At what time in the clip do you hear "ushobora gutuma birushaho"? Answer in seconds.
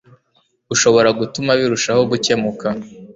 0.73-2.01